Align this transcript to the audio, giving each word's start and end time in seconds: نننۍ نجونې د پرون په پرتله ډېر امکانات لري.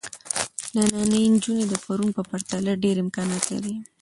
نننۍ 0.73 1.23
نجونې 1.33 1.65
د 1.69 1.73
پرون 1.83 2.09
په 2.17 2.21
پرتله 2.29 2.71
ډېر 2.83 2.95
امکانات 3.03 3.43
لري. 3.53 3.75